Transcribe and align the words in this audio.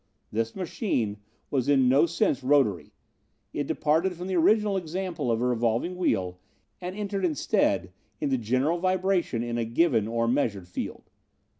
This 0.31 0.55
machine 0.55 1.17
was 1.51 1.69
in 1.69 1.87
no 1.87 2.07
sense 2.07 2.41
rotary. 2.43 2.91
It 3.53 3.67
departed 3.67 4.15
from 4.15 4.25
the 4.25 4.35
original 4.35 4.75
example 4.75 5.29
of 5.29 5.39
a 5.43 5.45
revolving 5.45 5.95
wheel 5.95 6.39
and 6.81 6.95
entered 6.95 7.23
instead 7.23 7.91
into 8.19 8.39
general 8.39 8.79
vibration 8.79 9.43
in 9.43 9.59
a 9.59 9.63
given 9.65 10.07
or 10.07 10.27
measured 10.27 10.67
field. 10.67 11.11